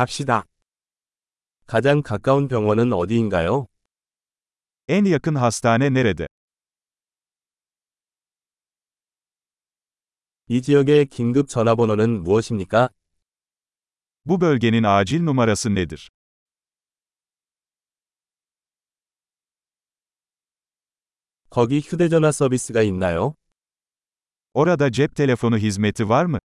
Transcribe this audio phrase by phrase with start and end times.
[0.00, 0.46] 갑시다.
[1.66, 3.66] 가장 가까운 병원은 어디인가요?
[4.88, 6.26] En yakın hastane nerede?
[10.48, 12.88] 이 지역의 긴급 전화번호는 무엇입니까?
[14.24, 16.08] Bu bölgenin acil numarası nedir?
[21.50, 23.34] 거기 휴대전화 서비스가 있나요?
[24.54, 26.39] Orada cep telefonu hizmeti var mı?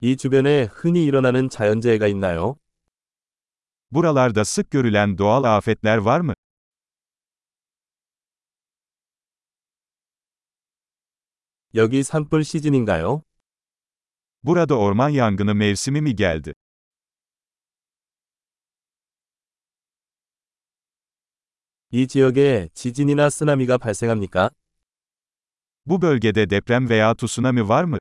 [0.00, 2.56] 이 주변에 흔히 일어나는 자연재해가 있나요?
[3.90, 6.34] Buralarda sık görülen doğal afetler var mı?
[11.74, 13.22] 여기 산불 시즌인가요?
[14.42, 16.52] Burada orman yangını mevsimi mi geldi?
[21.92, 24.50] 이 지역에 지진이나 쓰나미가 발생합니까?
[25.86, 27.98] Bu bölgede deprem veya tsunami var mı?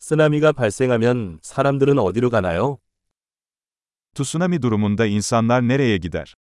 [0.00, 2.78] 쓰나미가 발생하면 사람들은 어디로 가나요?
[4.14, 6.34] Tsunami durumunda insanlar nereye gider?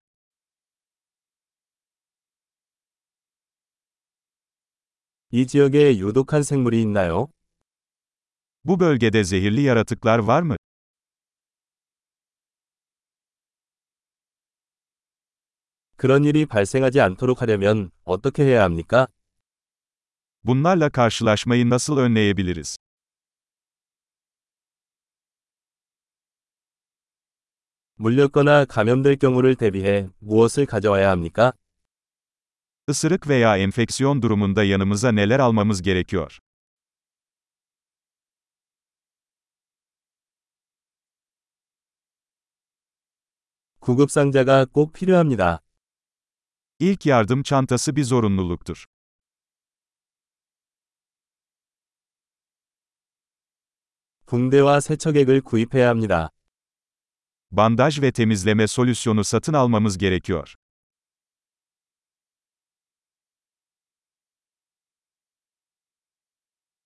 [5.32, 7.28] 이 지역에 유독한 생물이 있나요?
[8.64, 10.56] Bu bölgede zehirli yaratıklar var mı?
[15.98, 19.08] 그런 일이 발생하지 않도록 하려면 어떻게 해야 합니까?
[20.44, 22.77] Bunlarla karşılaşmayı nasıl önleyebiliriz?
[28.00, 31.54] 물렸거나 감염될 경우를 대비해 무엇을 가져와야 합니까?
[32.88, 36.40] Isırık veya enfeksiyon durumunda yanımıza neler almamız gerekiyor?
[43.80, 45.62] 구급 상자가 꼭 필요합니다.
[46.80, 48.86] İlk yardım çantası bir zorunluluktur.
[54.28, 56.32] 붕대와 세척액을 구입해야 합니다.
[57.51, 60.55] Bandaj ve temizleme solüsyonu satın almamız gerekiyor.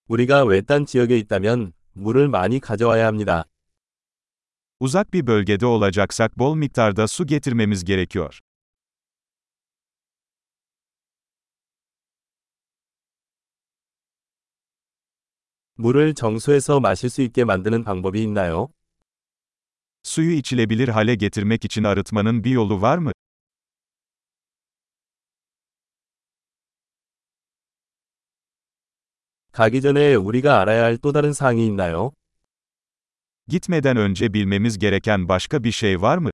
[0.08, 3.44] 우리가 외딴 지역에 있다면 물을 많이 가져와야 합니다.
[4.80, 8.40] Uzak bir bölgede olacaksak bol miktarda su getirmemiz gerekiyor.
[15.78, 18.68] 물을 정수해서 마실 수 있게 만드는 방법이 있나요?
[20.02, 23.12] Suyu içilebilir hale getirmek için arıtmanın bir yolu var mı?
[29.52, 32.12] 가기 전에 우리가 알아야 할 또 다른 사항이 있나요?
[33.48, 36.30] Gitmeden önce bilmemiz gereken başka bir şey var mı?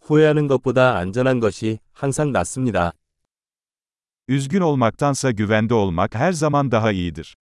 [0.00, 2.92] 후회하는 것보다 안전한 것이 항상 낫습니다.
[4.29, 7.35] Üzgün olmaktansa güvende olmak her zaman daha iyidir.